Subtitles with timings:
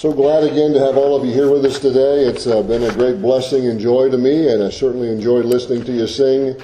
[0.00, 2.24] So glad again to have all of you here with us today.
[2.24, 5.84] It's uh, been a great blessing and joy to me, and I certainly enjoyed listening
[5.84, 6.58] to you sing.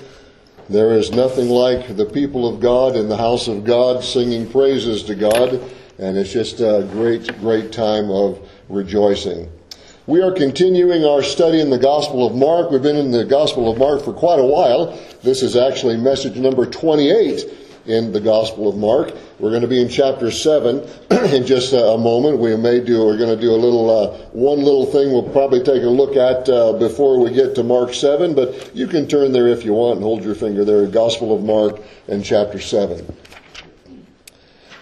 [0.71, 5.03] There is nothing like the people of God in the house of God singing praises
[5.03, 5.63] to God,
[5.99, 8.41] and it's just a great, great time of
[8.71, 9.53] rejoicing.
[10.07, 12.71] We are continuing our study in the Gospel of Mark.
[12.71, 14.99] We've been in the Gospel of Mark for quite a while.
[15.23, 19.15] This is actually message number 28 in the Gospel of Mark.
[19.39, 20.79] We're going to be in chapter 7
[21.33, 22.39] in just a moment.
[22.39, 25.63] We may do, we're going to do a little, uh, one little thing we'll probably
[25.63, 29.33] take a look at uh, before we get to Mark 7, but you can turn
[29.33, 33.07] there if you want and hold your finger there, Gospel of Mark and chapter 7.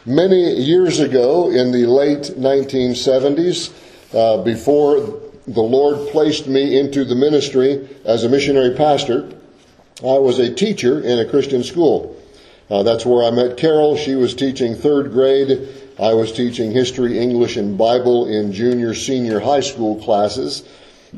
[0.07, 3.73] Many years ago, in the late 1970s,
[4.15, 9.31] uh, before the Lord placed me into the ministry as a missionary pastor,
[10.01, 12.14] I was a teacher in a Christian school.
[12.71, 13.97] Uh, that's where I met Carol.
[13.97, 15.69] She was teaching third grade.
[15.99, 20.65] I was teaching history, English, and Bible in junior, senior high school classes.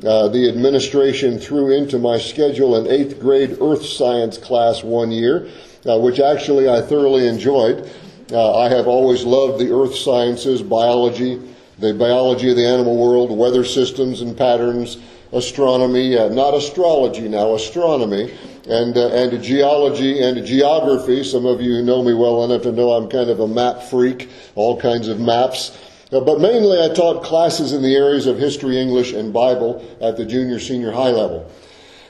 [0.05, 5.48] Uh, the administration threw into my schedule an eighth grade earth science class one year,
[5.86, 7.91] uh, which actually I thoroughly enjoyed.
[8.30, 11.41] Uh, I have always loved the earth sciences, biology,
[11.78, 14.98] the biology of the animal world, weather systems and patterns,
[15.33, 18.34] astronomy, uh, not astrology now, astronomy,
[18.69, 21.25] and, uh, and geology and geography.
[21.25, 23.83] Some of you who know me well enough to know I'm kind of a map
[23.84, 25.77] freak, all kinds of maps.
[26.12, 30.17] Uh, but mainly I taught classes in the areas of history, English, and Bible at
[30.17, 31.50] the junior, senior high level.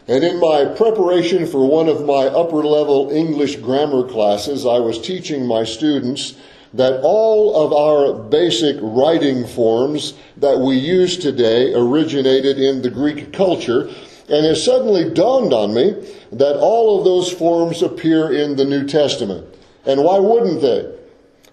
[0.08, 5.00] And in my preparation for one of my upper level English grammar classes, I was
[5.00, 6.34] teaching my students
[6.74, 13.32] that all of our basic writing forms that we use today originated in the Greek
[13.32, 13.90] culture.
[14.28, 15.90] And it suddenly dawned on me
[16.32, 19.46] that all of those forms appear in the New Testament.
[19.84, 20.92] And why wouldn't they?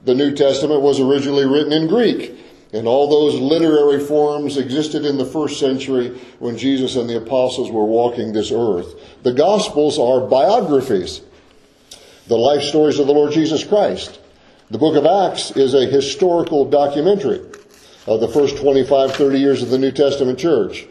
[0.05, 2.35] The New Testament was originally written in Greek.
[2.73, 7.69] And all those literary forms existed in the first century when Jesus and the apostles
[7.69, 8.95] were walking this earth.
[9.21, 11.21] The Gospels are biographies,
[12.27, 14.19] the life stories of the Lord Jesus Christ.
[14.71, 17.41] The book of Acts is a historical documentary
[18.07, 20.87] of the first 25, 30 years of the New Testament church.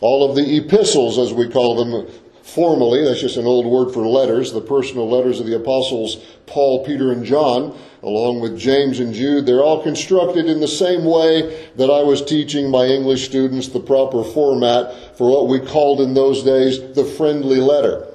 [0.00, 2.06] All of the epistles, as we call them
[2.42, 6.84] formally, that's just an old word for letters, the personal letters of the apostles Paul,
[6.84, 11.68] Peter, and John, along with James and Jude, they're all constructed in the same way
[11.76, 16.14] that I was teaching my English students the proper format for what we called in
[16.14, 18.06] those days the friendly letter.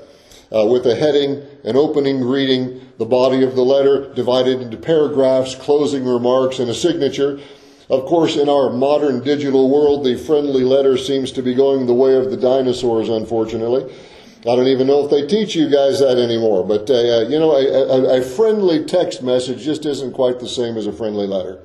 [0.54, 5.56] Uh, with a heading, an opening greeting, the body of the letter divided into paragraphs,
[5.56, 7.40] closing remarks, and a signature.
[7.92, 11.94] Of course, in our modern digital world, the friendly letter seems to be going the
[11.94, 13.94] way of the dinosaurs, unfortunately.
[14.44, 17.38] I don't even know if they teach you guys that anymore, but uh, uh you
[17.38, 21.28] know, a, a, a, friendly text message just isn't quite the same as a friendly
[21.28, 21.60] letter.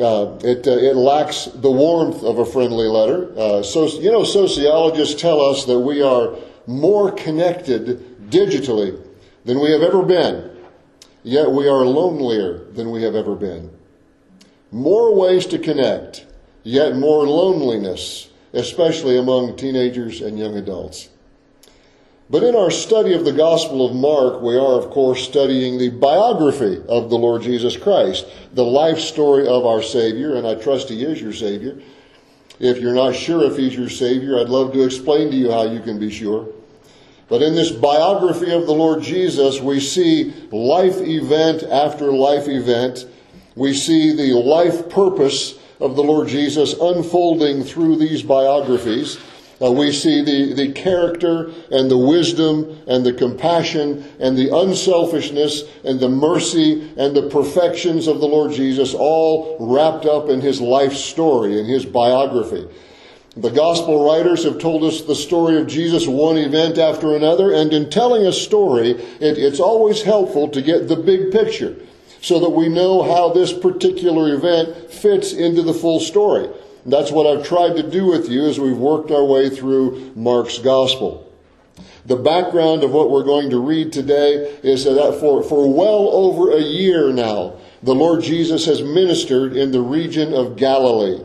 [0.00, 3.30] Uh, it, uh, it lacks the warmth of a friendly letter.
[3.38, 6.36] Uh, so, you know, sociologists tell us that we are
[6.66, 8.98] more connected digitally
[9.44, 10.50] than we have ever been,
[11.22, 13.77] yet we are lonelier than we have ever been.
[14.70, 16.26] More ways to connect,
[16.62, 21.08] yet more loneliness, especially among teenagers and young adults.
[22.30, 25.88] But in our study of the Gospel of Mark, we are, of course, studying the
[25.88, 30.90] biography of the Lord Jesus Christ, the life story of our Savior, and I trust
[30.90, 31.80] He is your Savior.
[32.60, 35.62] If you're not sure if He's your Savior, I'd love to explain to you how
[35.62, 36.52] you can be sure.
[37.30, 43.06] But in this biography of the Lord Jesus, we see life event after life event.
[43.58, 49.18] We see the life purpose of the Lord Jesus unfolding through these biographies.
[49.60, 55.64] Uh, we see the, the character and the wisdom and the compassion and the unselfishness
[55.82, 60.60] and the mercy and the perfections of the Lord Jesus all wrapped up in his
[60.60, 62.68] life story, in his biography.
[63.36, 67.72] The gospel writers have told us the story of Jesus one event after another, and
[67.72, 71.74] in telling a story, it, it's always helpful to get the big picture
[72.20, 76.48] so that we know how this particular event fits into the full story.
[76.84, 80.12] And that's what I've tried to do with you as we've worked our way through
[80.14, 81.24] Mark's gospel.
[82.06, 86.52] The background of what we're going to read today is that for, for well over
[86.56, 91.22] a year now, the Lord Jesus has ministered in the region of Galilee.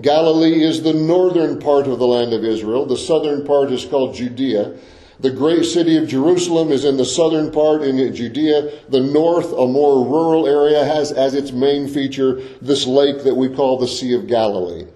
[0.00, 2.86] Galilee is the northern part of the land of Israel.
[2.86, 4.76] The southern part is called Judea.
[5.20, 8.70] The great city of Jerusalem is in the southern part in Judea.
[8.88, 13.50] The north, a more rural area, has as its main feature this lake that we
[13.50, 14.86] call the Sea of Galilee.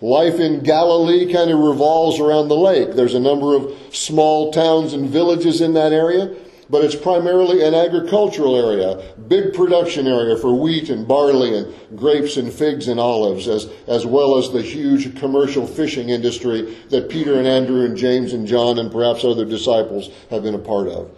[0.00, 2.94] Life in Galilee kind of revolves around the lake.
[2.94, 6.34] There's a number of small towns and villages in that area.
[6.70, 12.36] But it's primarily an agricultural area, big production area for wheat and barley and grapes
[12.36, 17.38] and figs and olives, as, as well as the huge commercial fishing industry that Peter
[17.38, 21.10] and Andrew and James and John and perhaps other disciples have been a part of.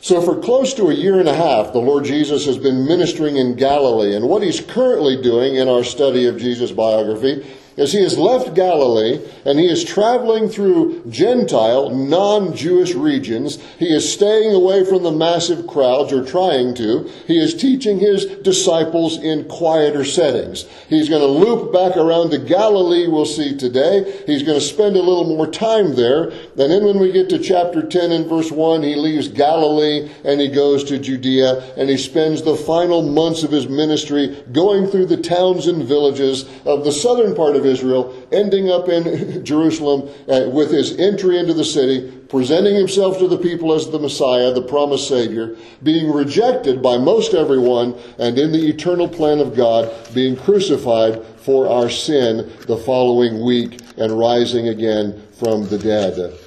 [0.00, 3.36] So for close to a year and a half, the Lord Jesus has been ministering
[3.36, 4.14] in Galilee.
[4.14, 7.44] And what he's currently doing in our study of Jesus' biography
[7.76, 13.62] as he has left Galilee and he is traveling through Gentile, non-Jewish regions.
[13.78, 17.10] He is staying away from the massive crowds, or trying to.
[17.26, 20.66] He is teaching his disciples in quieter settings.
[20.88, 24.22] He's going to loop back around to Galilee, we'll see today.
[24.26, 26.30] He's going to spend a little more time there.
[26.30, 30.40] And then when we get to chapter 10 and verse 1, he leaves Galilee and
[30.40, 35.06] he goes to Judea and he spends the final months of his ministry going through
[35.06, 40.48] the towns and villages of the southern part of Israel, ending up in Jerusalem uh,
[40.50, 44.62] with his entry into the city, presenting himself to the people as the Messiah, the
[44.62, 50.36] promised Savior, being rejected by most everyone, and in the eternal plan of God, being
[50.36, 56.45] crucified for our sin the following week and rising again from the dead.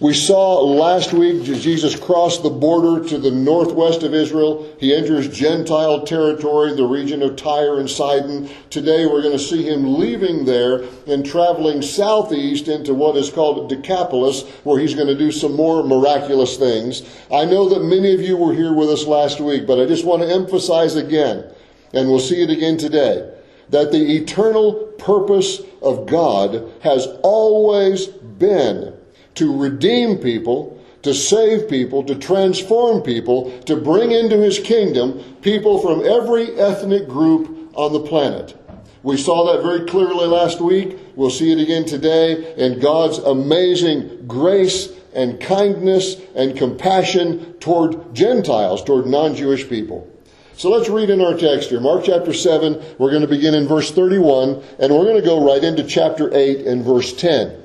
[0.00, 4.66] We saw last week Jesus cross the border to the northwest of Israel.
[4.78, 8.48] He enters Gentile territory, the region of Tyre and Sidon.
[8.70, 13.68] Today we're going to see him leaving there and traveling southeast into what is called
[13.68, 17.02] Decapolis, where he's going to do some more miraculous things.
[17.30, 20.06] I know that many of you were here with us last week, but I just
[20.06, 21.44] want to emphasize again,
[21.92, 23.30] and we'll see it again today,
[23.68, 28.94] that the eternal purpose of God has always been
[29.34, 35.80] to redeem people, to save people, to transform people, to bring into his kingdom people
[35.80, 38.56] from every ethnic group on the planet.
[39.02, 40.98] We saw that very clearly last week.
[41.16, 48.84] We'll see it again today in God's amazing grace and kindness and compassion toward Gentiles,
[48.84, 50.06] toward non-Jewish people.
[50.54, 51.80] So let's read in our text here.
[51.80, 55.42] Mark chapter 7, we're going to begin in verse 31, and we're going to go
[55.42, 57.59] right into chapter 8 and verse 10.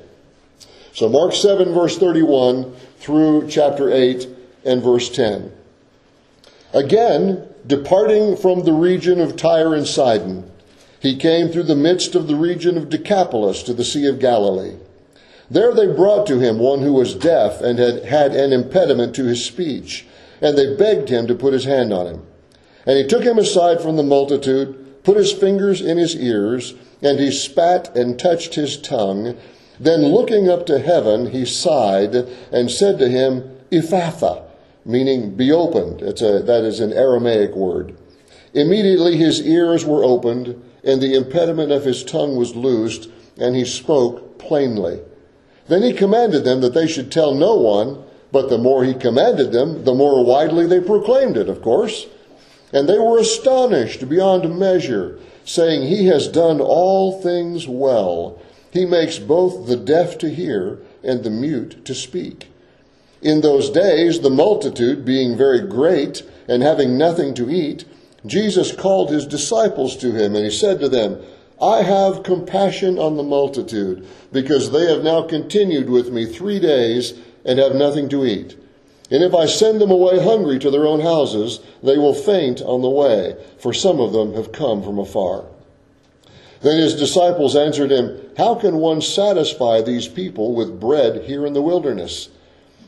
[0.96, 4.26] So Mark 7 verse 31 through chapter 8
[4.64, 5.52] and verse 10.
[6.72, 10.50] Again, departing from the region of Tyre and Sidon,
[10.98, 14.76] he came through the midst of the region of Decapolis to the Sea of Galilee.
[15.50, 19.24] There they brought to him one who was deaf and had had an impediment to
[19.24, 20.06] his speech,
[20.40, 22.22] and they begged him to put his hand on him.
[22.86, 26.72] And he took him aside from the multitude, put his fingers in his ears,
[27.02, 29.36] and he spat and touched his tongue,
[29.78, 34.42] then looking up to heaven, he sighed and said to him, Ephphatha,
[34.84, 36.02] meaning be opened.
[36.02, 37.96] It's a, that is an Aramaic word.
[38.54, 43.64] Immediately his ears were opened, and the impediment of his tongue was loosed, and he
[43.64, 45.00] spoke plainly.
[45.68, 48.02] Then he commanded them that they should tell no one,
[48.32, 52.06] but the more he commanded them, the more widely they proclaimed it, of course.
[52.72, 58.40] And they were astonished beyond measure, saying, He has done all things well.
[58.76, 62.48] He makes both the deaf to hear and the mute to speak.
[63.22, 67.86] In those days, the multitude being very great and having nothing to eat,
[68.26, 71.18] Jesus called his disciples to him, and he said to them,
[71.58, 77.14] I have compassion on the multitude, because they have now continued with me three days
[77.46, 78.58] and have nothing to eat.
[79.10, 82.82] And if I send them away hungry to their own houses, they will faint on
[82.82, 85.46] the way, for some of them have come from afar.
[86.66, 91.52] Then his disciples answered him, How can one satisfy these people with bread here in
[91.52, 92.28] the wilderness?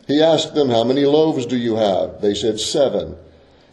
[0.09, 2.21] He asked them, How many loaves do you have?
[2.21, 3.15] They said, Seven.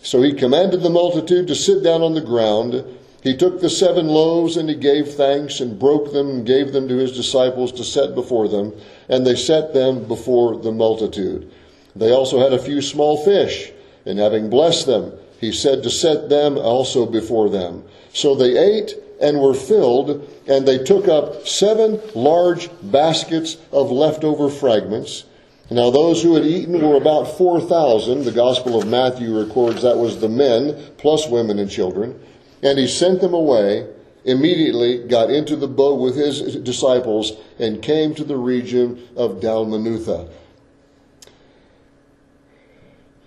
[0.03, 2.85] So he commanded the multitude to sit down on the ground.
[3.23, 6.87] He took the seven loaves and he gave thanks and broke them and gave them
[6.87, 8.73] to his disciples to set before them,
[9.09, 11.51] and they set them before the multitude.
[11.95, 13.71] They also had a few small fish,
[14.05, 17.83] and having blessed them, he said to set them also before them.
[18.13, 24.49] So they ate and were filled, and they took up seven large baskets of leftover
[24.49, 25.25] fragments.
[25.71, 28.23] Now, those who had eaten were about 4,000.
[28.23, 32.19] The Gospel of Matthew records that was the men, plus women and children.
[32.61, 33.87] And he sent them away,
[34.25, 40.29] immediately got into the boat with his disciples, and came to the region of Dalmanutha.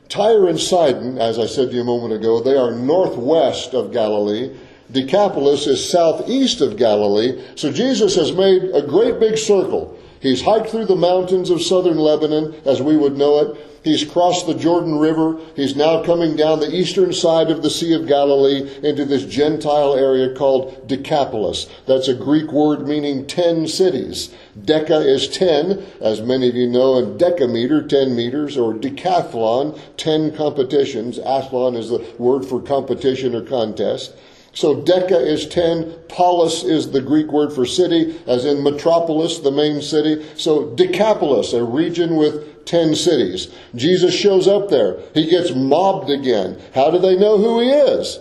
[0.09, 3.92] Tyre and Sidon, as I said to you a moment ago, they are northwest of
[3.92, 4.57] Galilee
[4.90, 7.42] Decapolis is southeast of Galilee.
[7.57, 9.99] So Jesus has made a great big circle.
[10.21, 13.64] He's hiked through the mountains of southern Lebanon, as we would know it.
[13.85, 15.38] He's crossed the Jordan River.
[15.54, 19.95] He's now coming down the eastern side of the Sea of Galilee into this Gentile
[19.95, 21.68] area called Decapolis.
[21.87, 24.35] That's a Greek word meaning ten cities.
[24.59, 30.37] Deca is ten, as many of you know, and decameter, ten meters, or decathlon, ten
[30.37, 31.18] competitions.
[31.21, 34.12] Athlon is the word for competition or contest.
[34.59, 39.53] So Deca is 10, polis is the Greek word for city, as in metropolis, the
[39.53, 40.27] main city.
[40.35, 43.55] So Decapolis, a region with 10 cities.
[43.77, 44.99] Jesus shows up there.
[45.15, 46.61] He gets mobbed again.
[46.75, 48.19] How do they know who he is?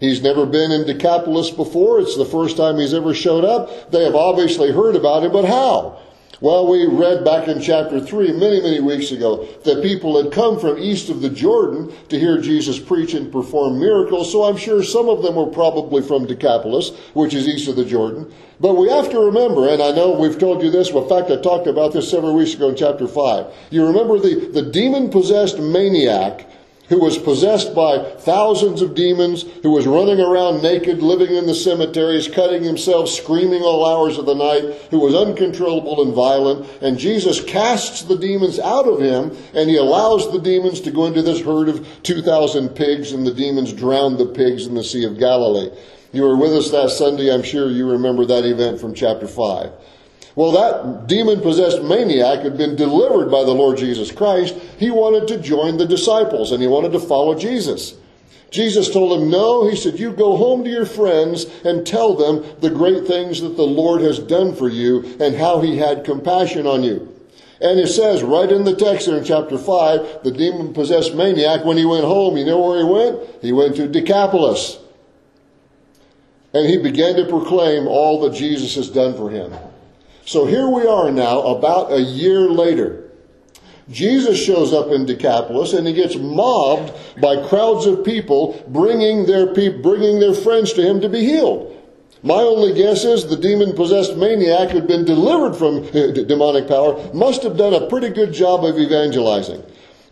[0.00, 2.00] He's never been in Decapolis before.
[2.00, 3.90] It's the first time he's ever showed up.
[3.90, 5.98] They have obviously heard about him, but how?
[6.40, 10.58] Well, we read back in chapter 3 many, many weeks ago that people had come
[10.58, 14.82] from east of the Jordan to hear Jesus preach and perform miracles, so I'm sure
[14.82, 18.32] some of them were probably from Decapolis, which is east of the Jordan.
[18.60, 21.36] But we have to remember, and I know we've told you this, in fact, I
[21.36, 23.46] talked about this several weeks ago in chapter 5.
[23.70, 26.48] You remember the, the demon possessed maniac
[26.88, 31.54] who was possessed by thousands of demons, who was running around naked, living in the
[31.54, 36.68] cemeteries, cutting himself, screaming all hours of the night, who was uncontrollable and violent.
[36.82, 41.06] And Jesus casts the demons out of him, and he allows the demons to go
[41.06, 45.04] into this herd of 2,000 pigs, and the demons drown the pigs in the Sea
[45.04, 45.70] of Galilee.
[46.12, 47.32] You were with us that Sunday.
[47.32, 49.72] I'm sure you remember that event from chapter 5.
[50.36, 54.54] Well, that demon possessed maniac had been delivered by the Lord Jesus Christ.
[54.78, 57.94] He wanted to join the disciples and he wanted to follow Jesus.
[58.50, 62.44] Jesus told him, No, he said, You go home to your friends and tell them
[62.60, 66.66] the great things that the Lord has done for you and how he had compassion
[66.66, 67.12] on you.
[67.60, 71.64] And it says right in the text there in chapter 5, the demon possessed maniac,
[71.64, 73.42] when he went home, you know where he went?
[73.42, 74.78] He went to Decapolis.
[76.52, 79.52] And he began to proclaim all that Jesus has done for him.
[80.26, 83.10] So here we are now, about a year later.
[83.90, 89.52] Jesus shows up in Decapolis and he gets mobbed by crowds of people bringing their
[89.52, 91.70] pe- bringing their friends to him to be healed.
[92.22, 97.12] My only guess is the demon possessed maniac who'd been delivered from uh, demonic power
[97.12, 99.62] must have done a pretty good job of evangelizing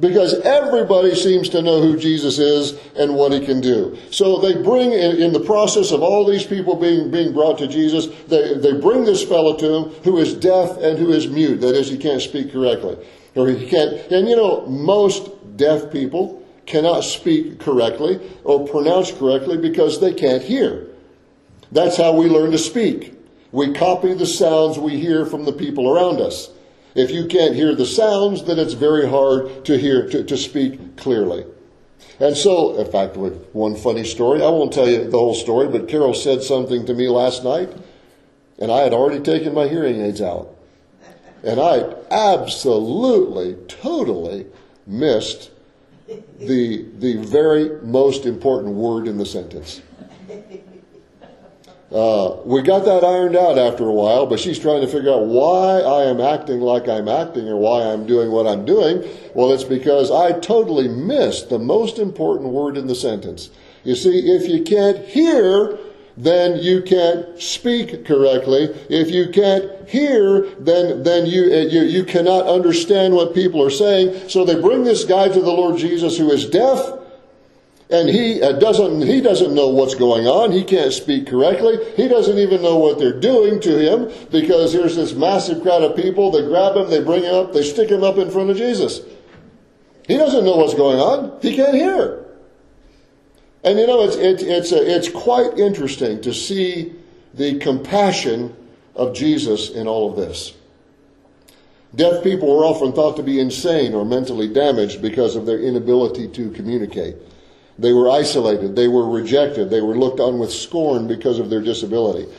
[0.03, 3.97] because everybody seems to know who Jesus is and what he can do.
[4.11, 8.09] So they bring, in, the process of all these people being, being brought to Jesus,
[8.27, 11.61] they, they bring this fellow to him who is deaf and who is mute.
[11.61, 12.99] That is, he can't speak correctly.
[13.37, 19.57] Or he can't, and you know, most deaf people cannot speak correctly or pronounce correctly
[19.57, 20.89] because they can't hear.
[21.71, 23.15] That's how we learn to speak.
[23.53, 26.51] We copy the sounds we hear from the people around us.
[26.95, 30.97] If you can't hear the sounds, then it's very hard to hear, to, to speak
[30.97, 31.45] clearly.
[32.21, 35.69] And so, in fact, with one funny story, I won't tell you the whole story,
[35.69, 37.73] but Carol said something to me last night,
[38.59, 40.55] and I had already taken my hearing aids out.
[41.43, 44.47] And I absolutely, totally
[44.87, 45.51] missed
[46.39, 49.81] the, the very most important word in the sentence.
[51.93, 55.27] Uh, we got that ironed out after a while, but she's trying to figure out
[55.27, 59.07] why I am acting like I'm acting or why I'm doing what I'm doing.
[59.35, 63.51] Well, it's because I totally missed the most important word in the sentence.
[63.85, 65.79] You see, if you can't hear,
[66.17, 68.71] then you can't speak correctly.
[68.89, 73.71] If you can't hear, then, then you, uh, you, you cannot understand what people are
[73.71, 74.31] saying.
[74.31, 77.01] So they bring this guy to the Lord Jesus who is deaf
[77.93, 80.51] and he uh, doesn't he doesn't know what's going on.
[80.51, 81.79] He can't speak correctly.
[81.95, 85.95] He doesn't even know what they're doing to him because there's this massive crowd of
[85.95, 86.31] people.
[86.31, 89.03] They grab him they bring him up they stick him up in front of jesus.
[90.09, 91.39] He doesn't know what's going on.
[91.43, 92.25] He can't hear.
[93.63, 96.95] And you know it's it, it's a, it's quite interesting to see
[97.35, 98.57] the compassion
[98.97, 100.55] of jesus in all of this.
[101.95, 106.27] Deaf people were often thought to be insane or mentally damaged because of their inability
[106.29, 107.17] to communicate
[107.79, 108.77] they were isolated.
[108.77, 109.71] They were rejected.
[109.71, 112.31] They were looked on with scorn because of their disability.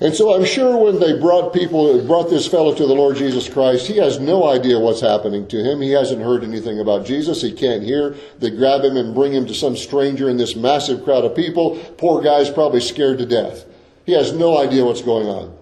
[0.00, 3.48] And so I'm sure when they brought people, brought this fellow to the Lord Jesus
[3.48, 5.80] Christ, he has no idea what's happening to him.
[5.80, 7.40] He hasn't heard anything about Jesus.
[7.40, 8.16] He can't hear.
[8.40, 11.78] They grab him and bring him to some stranger in this massive crowd of people.
[11.96, 13.66] Poor guy's probably scared to death.
[14.04, 15.56] He has no idea what's going on.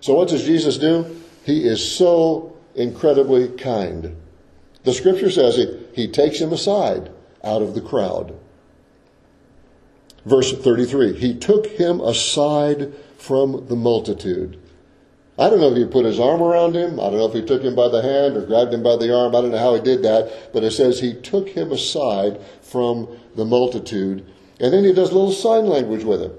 [0.00, 1.22] So what does Jesus do?
[1.44, 4.16] He is so incredibly kind.
[4.84, 7.10] The scripture says it, he takes him aside
[7.44, 8.38] out of the crowd.
[10.24, 14.58] Verse 33 He took him aside from the multitude.
[15.38, 17.00] I don't know if he put his arm around him.
[17.00, 19.16] I don't know if he took him by the hand or grabbed him by the
[19.16, 19.34] arm.
[19.34, 20.52] I don't know how he did that.
[20.52, 24.26] But it says he took him aside from the multitude.
[24.60, 26.32] And then he does a little sign language with him.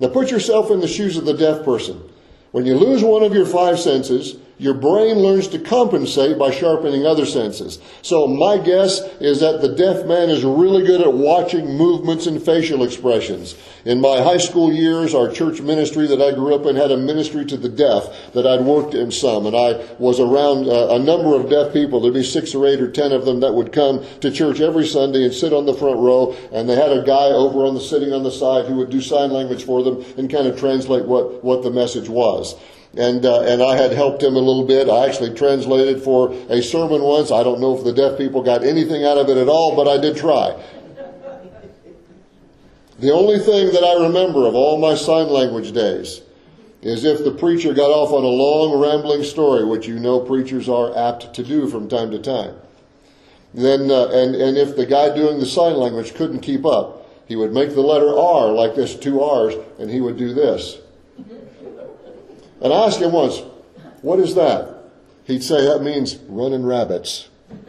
[0.00, 2.02] Now put yourself in the shoes of the deaf person.
[2.52, 7.06] When you lose one of your five senses, your brain learns to compensate by sharpening
[7.06, 7.78] other senses.
[8.02, 12.42] So my guess is that the deaf man is really good at watching movements and
[12.42, 13.54] facial expressions.
[13.84, 16.96] In my high school years, our church ministry that I grew up in had a
[16.96, 20.98] ministry to the deaf that I'd worked in some, and I was around uh, a
[20.98, 22.00] number of deaf people.
[22.00, 24.86] There'd be six or eight or ten of them that would come to church every
[24.86, 27.80] Sunday and sit on the front row, and they had a guy over on the
[27.80, 31.04] sitting on the side who would do sign language for them and kind of translate
[31.04, 32.56] what, what the message was
[32.96, 34.88] and uh, and I had helped him a little bit.
[34.88, 37.30] I actually translated for a sermon once.
[37.30, 39.86] I don't know if the deaf people got anything out of it at all, but
[39.86, 40.60] I did try.
[42.98, 46.22] The only thing that I remember of all my sign language days
[46.82, 50.68] is if the preacher got off on a long rambling story, which you know preachers
[50.68, 52.56] are apt to do from time to time.
[53.54, 57.36] Then uh, and and if the guy doing the sign language couldn't keep up, he
[57.36, 60.78] would make the letter R like this, two R's, and he would do this.
[62.60, 63.42] And I asked him once,
[64.02, 64.76] what is that?
[65.24, 67.28] He'd say, that means running rabbits.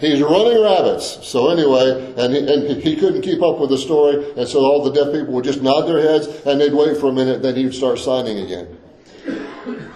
[0.00, 1.26] He's running rabbits.
[1.26, 4.84] So anyway, and he, and he couldn't keep up with the story, and so all
[4.84, 7.56] the deaf people would just nod their heads, and they'd wait for a minute, then
[7.56, 8.78] he'd start signing again.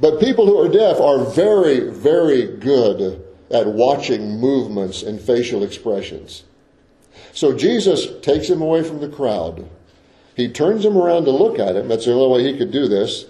[0.00, 6.44] But people who are deaf are very, very good at watching movements and facial expressions.
[7.32, 9.68] So Jesus takes him away from the crowd
[10.38, 11.88] he turns him around to look at him.
[11.88, 13.26] That's the only way he could do this.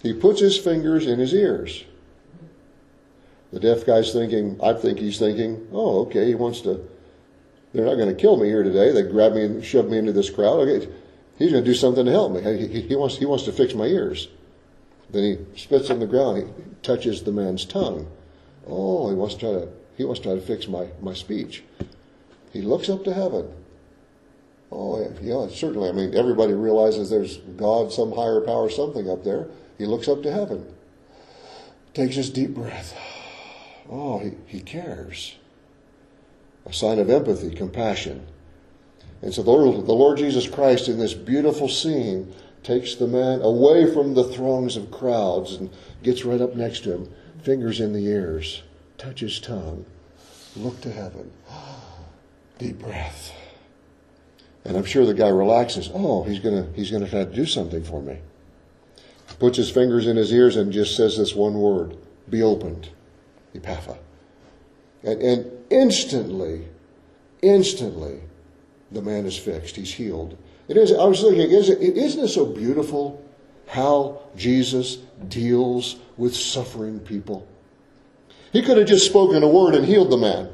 [0.00, 1.84] He puts his fingers in his ears.
[3.52, 6.88] The deaf guy's thinking, I think he's thinking, oh, okay, he wants to,
[7.74, 8.92] they're not going to kill me here today.
[8.92, 10.60] They grab me and shove me into this crowd.
[10.60, 10.88] Okay,
[11.36, 12.40] he's going to do something to help me.
[12.40, 14.28] He, he, wants, he wants to fix my ears.
[15.10, 16.38] Then he spits on the ground.
[16.38, 18.08] He touches the man's tongue.
[18.68, 21.64] Oh, he wants to try to, he wants to try to fix my, my speech.
[22.52, 23.52] He looks up to heaven.
[24.74, 25.90] Oh, yeah, certainly.
[25.90, 29.48] I mean, everybody realizes there's God, some higher power, something up there.
[29.76, 30.66] He looks up to heaven,
[31.92, 32.96] takes his deep breath.
[33.90, 35.36] Oh, he, he cares.
[36.64, 38.26] A sign of empathy, compassion.
[39.20, 43.42] And so the Lord, the Lord Jesus Christ, in this beautiful scene, takes the man
[43.42, 45.68] away from the throngs of crowds and
[46.02, 48.62] gets right up next to him, fingers in the ears,
[48.96, 49.84] touches tongue,
[50.56, 51.30] look to heaven.
[52.58, 53.34] Deep breath.
[54.64, 55.90] And I'm sure the guy relaxes.
[55.92, 58.18] Oh, he's gonna he's gonna try to do something for me.
[59.38, 61.96] Puts his fingers in his ears and just says this one word:
[62.28, 62.90] "Be opened."
[63.54, 63.98] Ephphatha."
[65.02, 66.68] And, and instantly,
[67.42, 68.20] instantly,
[68.92, 69.76] the man is fixed.
[69.76, 70.38] He's healed.
[70.68, 70.92] It is.
[70.92, 73.22] I was thinking, isn't, isn't it so beautiful
[73.66, 77.46] how Jesus deals with suffering people?
[78.52, 80.50] He could have just spoken a word and healed the man.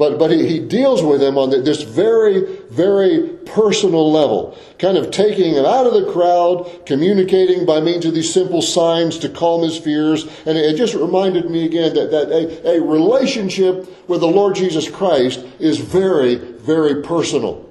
[0.00, 5.10] But, but he, he deals with him on this very, very personal level, kind of
[5.10, 9.62] taking him out of the crowd, communicating by means of these simple signs to calm
[9.62, 10.24] his fears.
[10.46, 14.88] And it just reminded me again that, that a, a relationship with the Lord Jesus
[14.88, 17.68] Christ is very, very personal.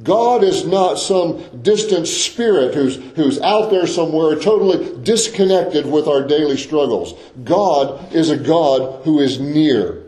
[0.00, 6.22] God is not some distant spirit who's, who's out there somewhere totally disconnected with our
[6.24, 7.14] daily struggles.
[7.42, 10.04] God is a God who is near.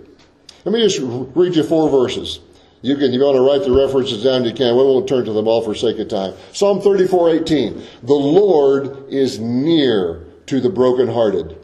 [0.64, 2.40] Let me just read you four verses.
[2.82, 4.76] You can, you want to write the references down, you can.
[4.76, 6.34] We won't turn to them all for sake of time.
[6.52, 7.82] Psalm 34, 18.
[8.02, 11.58] The Lord is near to the brokenhearted.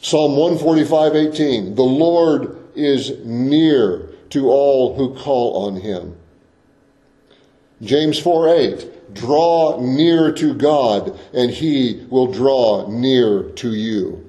[0.00, 1.74] Psalm 145, 18.
[1.74, 6.16] The Lord is near to all who call on him.
[7.82, 9.14] James 4, 8.
[9.14, 14.28] Draw near to God and he will draw near to you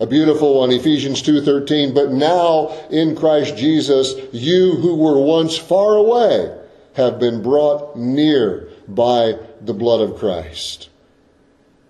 [0.00, 5.96] a beautiful one ephesians 2.13 but now in christ jesus you who were once far
[5.96, 6.56] away
[6.94, 10.88] have been brought near by the blood of christ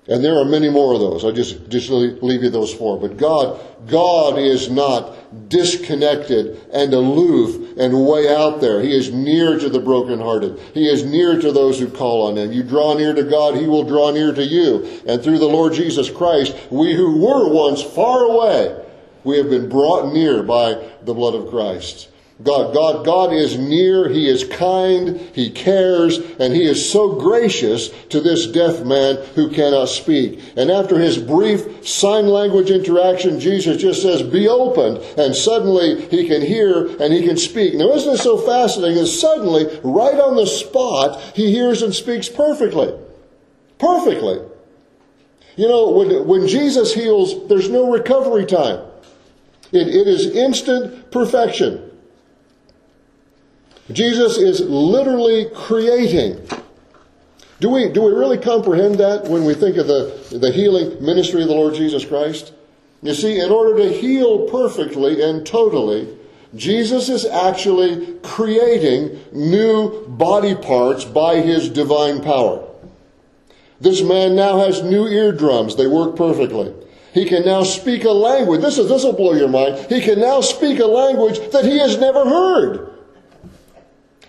[0.09, 1.25] and there are many more of those.
[1.25, 2.99] I just just leave you those four.
[2.99, 8.81] But God, God is not disconnected and aloof and way out there.
[8.81, 10.59] He is near to the brokenhearted.
[10.73, 12.53] He is near to those who call on Him.
[12.53, 15.03] You draw near to God, He will draw near to you.
[15.07, 18.83] And through the Lord Jesus Christ, we who were once far away,
[19.25, 22.09] we have been brought near by the blood of Christ.
[22.41, 27.89] God, God, God is near, He is kind, He cares, and He is so gracious
[28.11, 30.41] to this deaf man who cannot speak.
[30.57, 36.29] And after his brief sign language interaction, Jesus just says, be opened, and suddenly he
[36.29, 37.75] can hear and he can speak.
[37.75, 42.29] Now isn't it so fascinating that suddenly, right on the spot, he hears and speaks
[42.29, 42.97] perfectly.
[43.79, 44.41] Perfectly.
[45.57, 48.85] You know, when, when Jesus heals, there's no recovery time.
[49.73, 51.88] It, it is instant perfection.
[53.91, 56.41] Jesus is literally creating
[57.61, 61.43] Do we, do we really comprehend that when we think of the, the healing ministry
[61.43, 62.53] of the Lord Jesus Christ?
[63.03, 66.17] You see, in order to heal perfectly and totally,
[66.55, 72.65] Jesus is actually creating new body parts by his divine power.
[73.81, 75.77] This man now has new eardrums.
[75.77, 76.73] They work perfectly.
[77.13, 78.61] He can now speak a language.
[78.61, 79.87] This is, this will blow your mind.
[79.89, 82.98] He can now speak a language that he has never heard.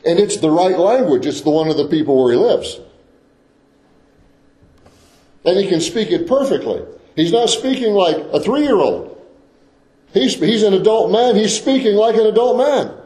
[0.06, 1.26] And it's the right language.
[1.26, 2.80] It's the one of the people where he lives.
[5.46, 6.84] And he can speak it perfectly.
[7.16, 9.16] He's not speaking like a three year old.
[10.14, 11.36] He's, he's an adult man.
[11.36, 12.99] He's speaking like an adult man.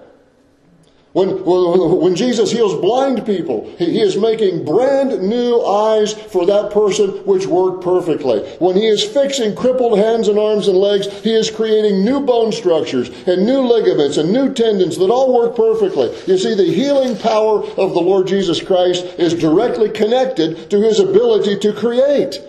[1.13, 7.09] When, when Jesus heals blind people, he is making brand new eyes for that person
[7.25, 8.39] which work perfectly.
[8.57, 12.51] When he is fixing crippled hands and arms and legs, he is creating new bone
[12.51, 16.11] structures and new ligaments and new tendons that all work perfectly.
[16.25, 20.99] You see, the healing power of the Lord Jesus Christ is directly connected to his
[20.99, 22.41] ability to create.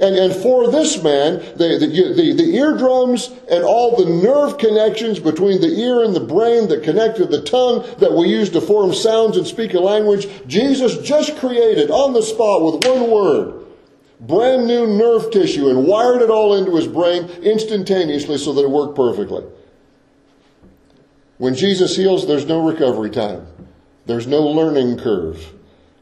[0.00, 5.18] And, and for this man, the, the, the, the, eardrums and all the nerve connections
[5.18, 8.94] between the ear and the brain that connected the tongue that we use to form
[8.94, 13.58] sounds and speak a language, Jesus just created on the spot with one word
[14.20, 18.70] brand new nerve tissue and wired it all into his brain instantaneously so that it
[18.70, 19.44] worked perfectly.
[21.38, 23.46] When Jesus heals, there's no recovery time.
[24.06, 25.52] There's no learning curve.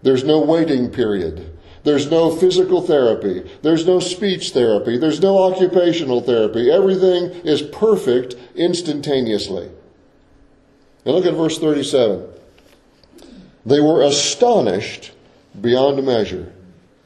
[0.03, 1.56] There's no waiting period.
[1.87, 3.49] There's no physical therapy.
[3.63, 4.99] There's no speech therapy.
[4.99, 6.69] There's no occupational therapy.
[6.69, 9.71] Everything is perfect instantaneously.
[11.05, 12.27] And look at verse 37.
[13.65, 15.13] They were astonished
[15.61, 16.53] beyond measure.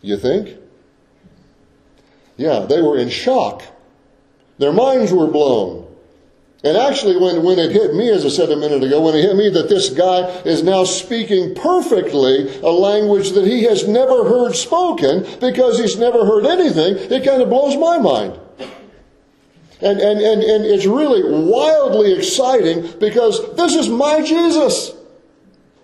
[0.00, 0.56] You think?
[2.38, 3.62] Yeah, they were in shock.
[4.56, 5.89] Their minds were blown.
[6.62, 9.22] And actually, when, when it hit me, as I said a minute ago, when it
[9.22, 14.28] hit me that this guy is now speaking perfectly a language that he has never
[14.28, 18.38] heard spoken because he's never heard anything, it kind of blows my mind.
[19.80, 24.92] And, and, and, and it's really wildly exciting because this is my Jesus.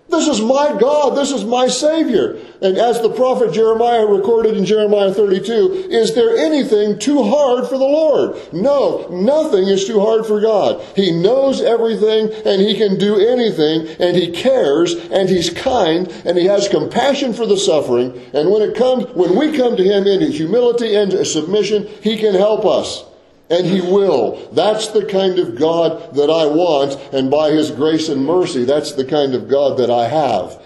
[0.09, 1.17] This is my God.
[1.17, 2.37] This is my Savior.
[2.61, 7.77] And as the prophet Jeremiah recorded in Jeremiah 32, is there anything too hard for
[7.77, 8.37] the Lord?
[8.53, 10.81] No, nothing is too hard for God.
[10.95, 16.37] He knows everything and He can do anything and He cares and He's kind and
[16.37, 18.17] He has compassion for the suffering.
[18.33, 22.33] And when it comes, when we come to Him in humility and submission, He can
[22.33, 23.03] help us.
[23.49, 24.49] And He will.
[24.51, 28.93] That's the kind of God that I want, and by His grace and mercy, that's
[28.93, 30.61] the kind of God that I have.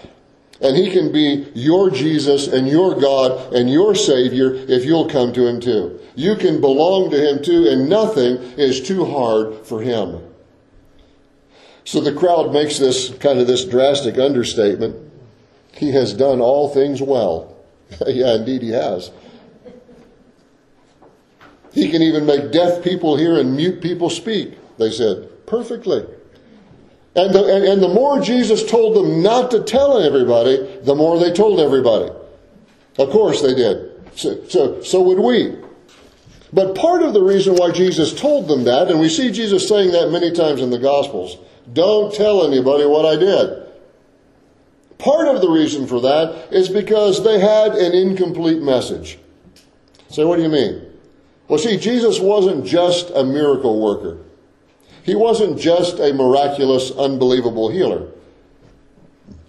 [0.62, 5.34] And He can be your Jesus and your God and your Savior if you'll come
[5.34, 6.00] to Him too.
[6.16, 10.22] You can belong to Him too, and nothing is too hard for Him.
[11.84, 15.12] So the crowd makes this kind of this drastic understatement.
[15.74, 17.58] He has done all things well.
[18.08, 19.12] yeah, indeed He has.
[21.72, 25.46] He can even make deaf people hear and mute people speak, they said.
[25.46, 26.06] Perfectly.
[27.16, 31.20] And the, and, and the more Jesus told them not to tell everybody, the more
[31.20, 32.10] they told everybody.
[32.98, 33.92] Of course they did.
[34.16, 35.56] So, so, so would we.
[36.54, 39.92] But part of the reason why Jesus told them that, and we see Jesus saying
[39.92, 41.38] that many times in the Gospels,
[41.72, 43.68] don't tell anybody what I did.
[44.98, 49.18] Part of the reason for that is because they had an incomplete message.
[50.10, 50.91] So what do you mean?
[51.52, 54.20] Well, see, Jesus wasn't just a miracle worker.
[55.04, 58.08] He wasn't just a miraculous, unbelievable healer.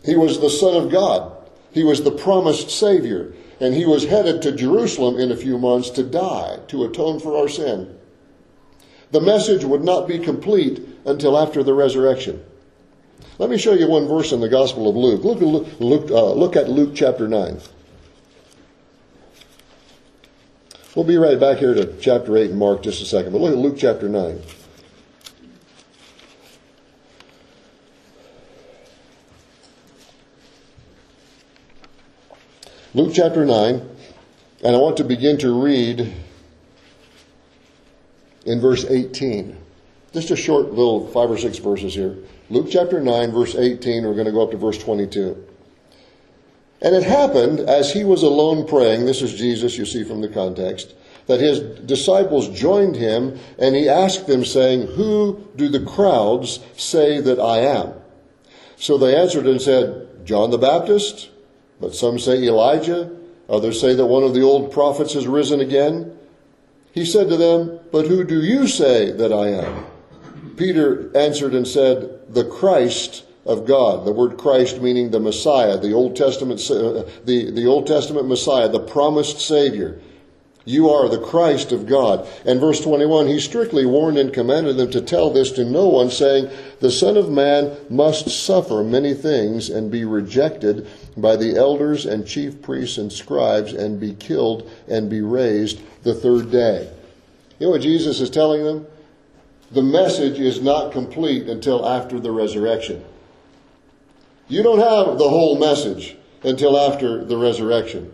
[0.05, 1.31] He was the Son of God.
[1.71, 3.33] He was the promised Savior.
[3.61, 7.37] And he was headed to Jerusalem in a few months to die, to atone for
[7.37, 7.97] our sin.
[9.13, 12.45] The message would not be complete until after the resurrection.
[13.39, 15.23] Let me show you one verse in the Gospel of Luke.
[15.23, 15.41] Look,
[15.79, 17.61] look, uh, look at Luke chapter 9.
[20.95, 23.53] We'll be right back here to chapter 8 and Mark just a second, but look
[23.53, 24.43] at Luke chapter 9.
[32.93, 33.89] Luke chapter 9,
[34.65, 36.13] and I want to begin to read
[38.45, 39.57] in verse 18.
[40.13, 42.19] Just a short little five or six verses here.
[42.51, 45.43] Luke chapter 9, verse 18, we're going to go up to verse 22.
[46.83, 50.29] And it happened as he was alone praying, this is Jesus, you see from the
[50.29, 50.95] context,
[51.27, 57.21] that his disciples joined him and he asked them, saying, Who do the crowds say
[57.21, 57.95] that I am?
[58.77, 61.31] So they answered and said, John the Baptist,
[61.81, 63.17] but some say Elijah,
[63.49, 66.19] others say that one of the old prophets has risen again.
[66.93, 69.87] He said to them, But who do you say that I am?
[70.57, 74.07] Peter answered and said, The Christ of God.
[74.07, 78.69] The word Christ meaning the Messiah, the Old Testament, uh, the, the Old Testament Messiah,
[78.69, 80.01] the promised Savior.
[80.65, 82.29] You are the Christ of God.
[82.45, 86.09] And verse 21, he strictly warned and commanded them to tell this to no one,
[86.09, 92.07] saying, The Son of Man must suffer many things and be rejected by the elders
[92.07, 96.89] and chief priests and scribes and be killed and be raised the third day.
[97.59, 98.87] You know what Jesus is telling them?
[99.73, 103.05] The message is not complete until after the resurrection.
[104.49, 108.13] You don't have the whole message until after the resurrection.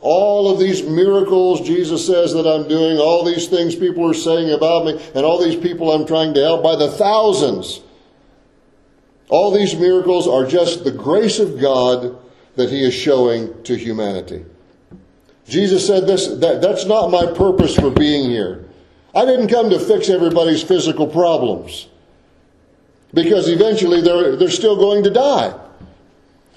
[0.00, 4.50] All of these miracles Jesus says that I'm doing, all these things people are saying
[4.52, 7.80] about me, and all these people I'm trying to help by the thousands.
[9.28, 12.18] All these miracles are just the grace of God
[12.56, 14.44] that He is showing to humanity.
[15.48, 18.64] Jesus said this, that, that's not my purpose for being here.
[19.14, 21.88] I didn't come to fix everybody's physical problems.
[23.14, 25.58] Because eventually they're, they're still going to die.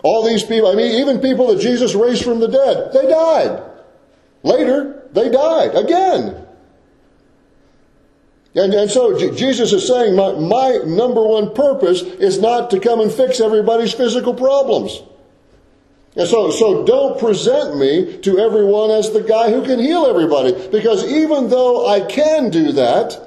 [0.03, 3.63] All these people, I mean, even people that Jesus raised from the dead, they died.
[4.43, 6.45] Later, they died again.
[8.55, 13.01] And, and so Jesus is saying, my, my number one purpose is not to come
[13.01, 15.01] and fix everybody's physical problems.
[16.15, 20.53] And so, so don't present me to everyone as the guy who can heal everybody.
[20.69, 23.19] Because even though I can do that,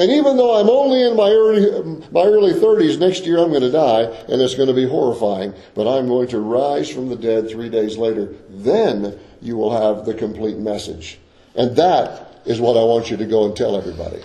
[0.00, 3.60] and even though I'm only in my early, my early 30s, next year I'm going
[3.60, 7.16] to die, and it's going to be horrifying, but I'm going to rise from the
[7.16, 8.34] dead three days later.
[8.48, 11.18] Then you will have the complete message.
[11.54, 14.22] And that is what I want you to go and tell everybody.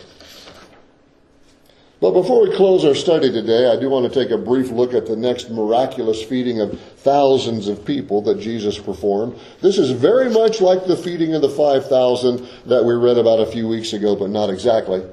[1.99, 4.93] But before we close our study today, I do want to take a brief look
[4.93, 9.37] at the next miraculous feeding of thousands of people that Jesus performed.
[9.61, 13.45] This is very much like the feeding of the 5,000 that we read about a
[13.45, 15.03] few weeks ago, but not exactly.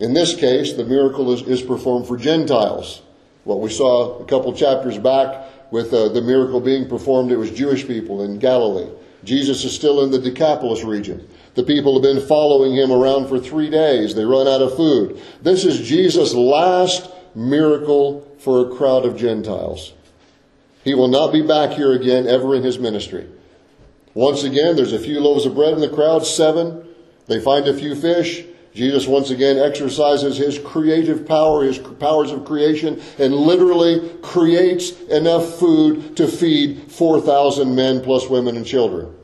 [0.00, 3.02] In this case, the miracle is, is performed for Gentiles.
[3.44, 7.50] What we saw a couple chapters back with uh, the miracle being performed, it was
[7.50, 8.90] Jewish people in Galilee.
[9.24, 11.28] Jesus is still in the Decapolis region.
[11.54, 14.14] The people have been following him around for three days.
[14.14, 15.20] They run out of food.
[15.42, 19.92] This is Jesus' last miracle for a crowd of Gentiles.
[20.82, 23.28] He will not be back here again ever in his ministry.
[24.14, 26.88] Once again, there's a few loaves of bread in the crowd, seven.
[27.26, 28.44] They find a few fish.
[28.74, 35.58] Jesus once again exercises his creative power, his powers of creation, and literally creates enough
[35.58, 39.14] food to feed 4,000 men plus women and children.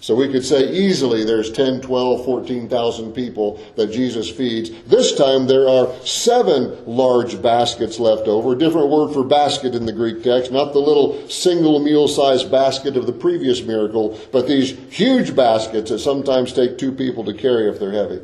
[0.00, 4.70] So we could say easily there's 10, 12, 14,000 people that Jesus feeds.
[4.84, 8.54] This time there are seven large baskets left over.
[8.54, 12.96] Different word for basket in the Greek text, not the little single meal sized basket
[12.96, 17.68] of the previous miracle, but these huge baskets that sometimes take two people to carry
[17.68, 18.20] if they're heavy.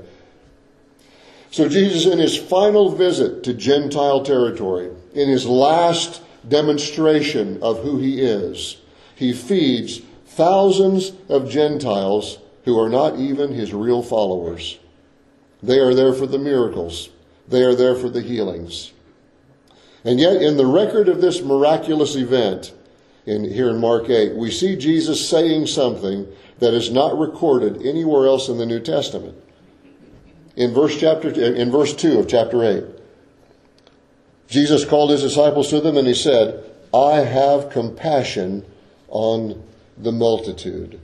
[1.53, 7.99] So Jesus, in his final visit to Gentile territory, in his last demonstration of who
[7.99, 8.79] he is,
[9.15, 14.79] he feeds thousands of Gentiles who are not even his real followers.
[15.63, 17.11] They are there for the miracles.
[17.47, 18.93] They are there for the healings.
[20.05, 22.73] And yet, in the record of this miraculous event,
[23.27, 26.27] in, here in Mark 8, we see Jesus saying something
[26.61, 29.37] that is not recorded anywhere else in the New Testament
[30.57, 32.85] in verse chapter in verse 2 of chapter 8.
[34.49, 36.63] Jesus called his disciples to them and he said,
[36.93, 38.65] "I have compassion
[39.09, 39.63] on
[39.97, 40.99] the multitude."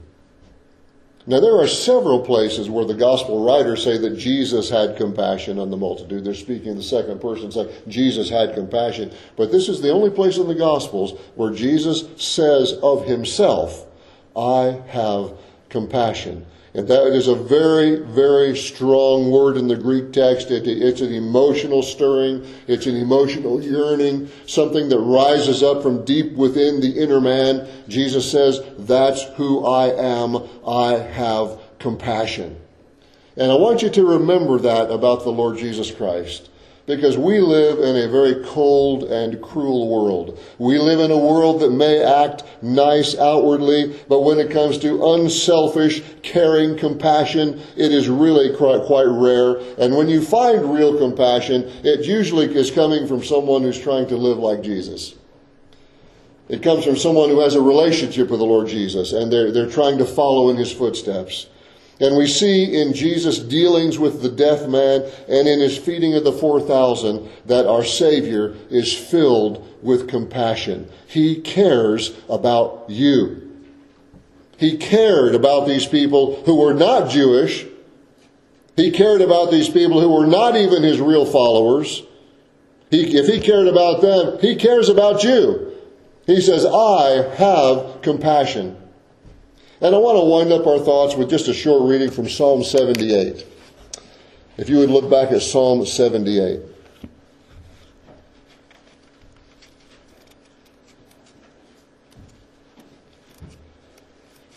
[1.27, 5.69] Now there are several places where the gospel writers say that Jesus had compassion on
[5.69, 6.23] the multitude.
[6.23, 9.11] They're speaking in the second person, saying Jesus had compassion.
[9.35, 13.85] But this is the only place in the gospels where Jesus says of himself,
[14.35, 15.33] I have
[15.69, 16.45] compassion.
[16.73, 20.51] And that is a very, very strong word in the Greek text.
[20.51, 22.45] It, it's an emotional stirring.
[22.67, 27.67] It's an emotional yearning, something that rises up from deep within the inner man.
[27.87, 30.47] Jesus says, that's who I am.
[30.65, 32.55] I have compassion.
[33.35, 36.49] And I want you to remember that about the Lord Jesus Christ
[36.89, 40.39] because we live in a very cold and cruel world.
[40.57, 45.13] We live in a world that may act nice outwardly, but when it comes to
[45.13, 49.57] unselfish, caring compassion, it is really quite, rare.
[49.77, 54.17] And when you find real compassion, it usually is coming from someone who's trying to
[54.17, 55.13] live like Jesus.
[56.47, 59.69] It comes from someone who has a relationship with the Lord Jesus and they're, they're
[59.69, 61.45] trying to follow in his footsteps.
[61.99, 66.23] And we see in Jesus' dealings with the deaf man and in his feeding of
[66.23, 70.89] the 4,000 that our Savior is filled with compassion.
[71.07, 73.45] He cares about you.
[74.57, 77.65] He cared about these people who were not Jewish.
[78.75, 82.03] He cared about these people who were not even his real followers.
[82.89, 85.73] He, if he cared about them, he cares about you.
[86.25, 88.77] He says, I have compassion.
[89.81, 92.63] And I want to wind up our thoughts with just a short reading from Psalm
[92.63, 93.45] 78.
[94.57, 96.59] If you would look back at Psalm 78.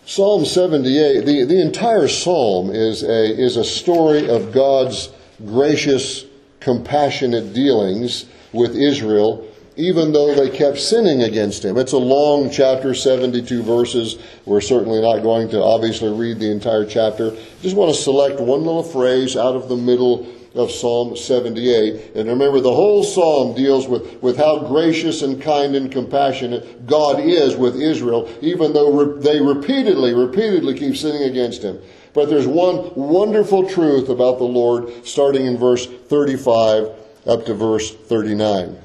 [0.05, 5.09] Psalm 78, the, the entire psalm is a, is a story of God's
[5.47, 6.25] gracious,
[6.59, 11.77] compassionate dealings with Israel, even though they kept sinning against him.
[11.79, 14.19] It's a long chapter, 72 verses.
[14.45, 17.37] We're certainly not going to obviously read the entire chapter.
[17.63, 22.15] Just want to select one little phrase out of the middle of Psalm 78.
[22.15, 27.21] And remember, the whole psalm deals with, with how gracious and kind and compassionate God
[27.21, 31.81] is with Israel, even though re- they repeatedly, repeatedly keep sinning against him.
[32.15, 36.89] But there's one wonderful truth about the Lord, starting in verse 35
[37.27, 38.77] up to verse 39.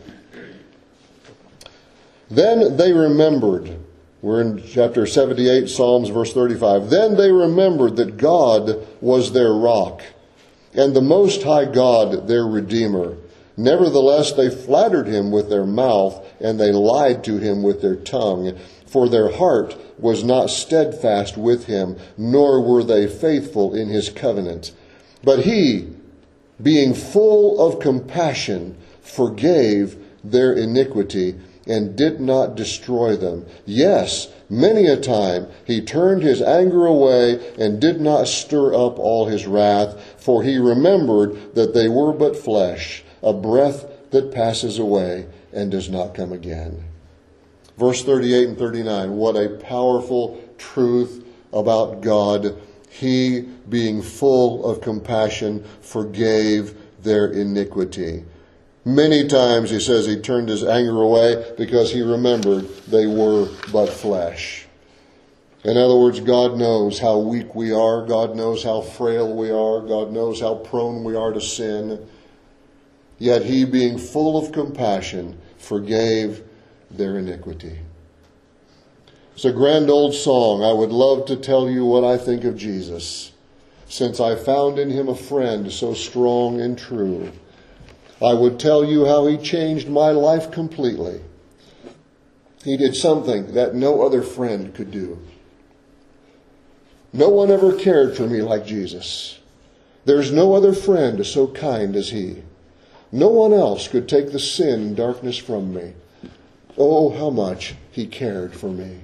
[2.30, 3.78] Then they remembered.
[4.22, 6.90] We're in chapter 78, Psalms, verse 35.
[6.90, 10.02] Then they remembered that God was their rock
[10.74, 13.18] and the Most High God their Redeemer.
[13.58, 18.58] Nevertheless, they flattered him with their mouth, and they lied to him with their tongue,
[18.86, 24.72] for their heart was not steadfast with him, nor were they faithful in his covenant.
[25.24, 25.90] But he,
[26.62, 31.36] being full of compassion, forgave their iniquity
[31.68, 33.46] and did not destroy them.
[33.66, 39.28] Yes, many a time he turned his anger away and did not stir up all
[39.28, 45.28] his wrath, for he remembered that they were but flesh, a breath that passes away
[45.54, 46.84] and does not come again.
[47.78, 52.58] Verse 38 and 39, what a powerful truth about God.
[52.90, 58.26] He, being full of compassion, forgave their iniquity.
[58.88, 63.90] Many times he says he turned his anger away because he remembered they were but
[63.90, 64.66] flesh.
[65.66, 68.06] In other words, God knows how weak we are.
[68.06, 69.82] God knows how frail we are.
[69.82, 72.08] God knows how prone we are to sin.
[73.20, 76.44] Yet he, being full of compassion, forgave
[76.90, 77.80] their iniquity.
[79.36, 80.64] It's a grand old song.
[80.64, 83.34] I would love to tell you what I think of Jesus,
[83.90, 87.34] since I found in him a friend so strong and true.
[88.22, 91.22] I would tell you how he changed my life completely.
[92.64, 95.20] He did something that no other friend could do.
[97.14, 99.40] No one ever cared for me like Jesus.
[100.06, 102.44] There's no other friend so kind as he.
[103.12, 105.94] No one else could take the sin and darkness from me.
[106.78, 109.00] Oh, how much he cared for me.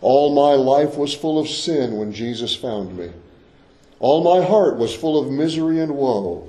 [0.00, 3.10] All my life was full of sin when Jesus found me.
[3.98, 6.48] All my heart was full of misery and woe.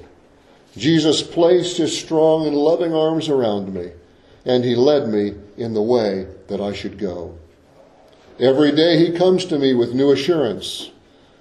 [0.78, 3.92] Jesus placed his strong and loving arms around me,
[4.46, 7.38] and he led me in the way that I should go.
[8.40, 10.92] Every day he comes to me with new assurance.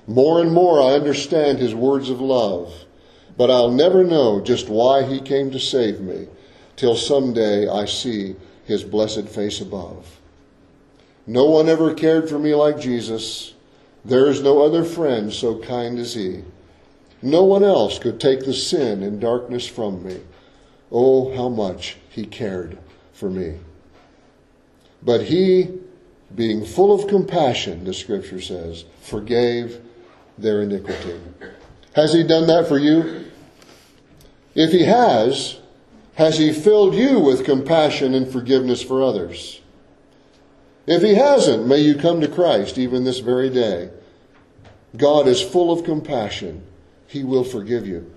[0.07, 2.73] More and more I understand his words of love,
[3.37, 6.27] but I'll never know just why he came to save me
[6.77, 10.19] till someday I see his blessed face above.
[11.27, 13.55] No one ever cared for me like Jesus.
[14.05, 16.43] There is no other friend so kind as he.
[17.23, 20.21] No one else could take the sin and darkness from me.
[20.93, 22.79] Oh, how much he cared
[23.13, 23.59] for me.
[25.03, 25.79] But he,
[26.35, 29.81] being full of compassion, the scripture says, forgave
[30.37, 31.21] their iniquity.
[31.95, 33.25] Has he done that for you?
[34.55, 35.59] If he has,
[36.15, 39.61] has he filled you with compassion and forgiveness for others?
[40.87, 43.91] If he hasn't, may you come to Christ even this very day.
[44.97, 46.65] God is full of compassion
[47.09, 48.15] he will forgive you.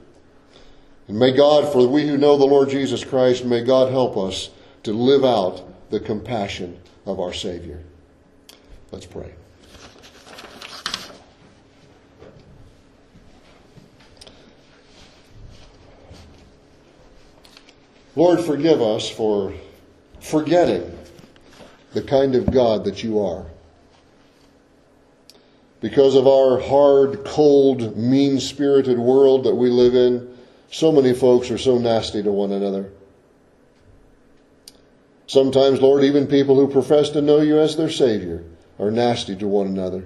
[1.08, 4.50] And may God, for we who know the Lord Jesus Christ, may God help us
[4.84, 7.80] to live out the compassion of our Savior.
[8.92, 9.34] Let's pray.
[18.16, 19.54] Lord, forgive us for
[20.20, 20.98] forgetting
[21.94, 23.46] the kind of God that you are
[25.82, 30.38] because of our hard, cold, mean spirited world that we live in,
[30.70, 32.92] so many folks are so nasty to one another.
[35.28, 38.44] Sometimes, Lord, even people who profess to know you as their Savior
[38.80, 40.06] are nasty to one another.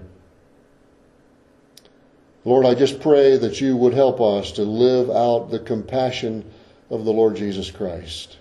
[2.45, 6.49] Lord, I just pray that you would help us to live out the compassion
[6.89, 8.37] of the Lord Jesus Christ.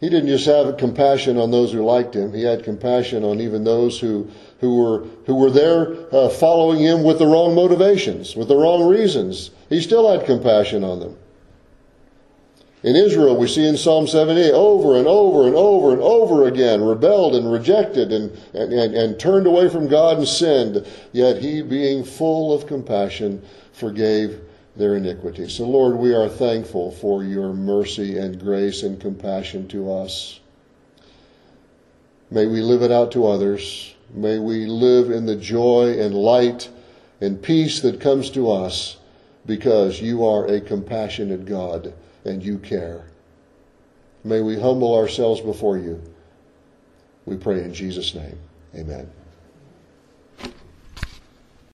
[0.00, 2.32] He didn't just have compassion on those who liked him.
[2.32, 4.30] He had compassion on even those who,
[4.60, 8.88] who were, who were there uh, following him with the wrong motivations, with the wrong
[8.88, 9.50] reasons.
[9.68, 11.16] He still had compassion on them.
[12.82, 16.82] In Israel, we see in Psalm 78 over and over and over and over again,
[16.82, 20.86] rebelled and rejected and, and, and, and turned away from God and sinned.
[21.12, 23.42] Yet he, being full of compassion,
[23.74, 24.40] forgave
[24.76, 25.48] their iniquity.
[25.48, 30.40] So, Lord, we are thankful for your mercy and grace and compassion to us.
[32.30, 33.94] May we live it out to others.
[34.12, 36.70] May we live in the joy and light
[37.20, 38.96] and peace that comes to us
[39.46, 41.92] because you are a compassionate God
[42.24, 43.04] and you care.
[44.22, 46.02] May we humble ourselves before you.
[47.24, 48.38] We pray in Jesus' name.
[48.74, 49.10] Amen.